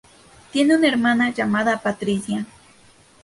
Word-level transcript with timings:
Tiene 0.51 0.77
una 0.77 0.87
hermana 0.87 1.29
llamada 1.29 1.79
Patricia. 1.79 2.47